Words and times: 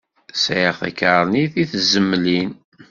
Sεiɣ 0.43 0.75
takarnit 0.81 1.53
i 1.63 1.65
tezmilin. 1.71 2.51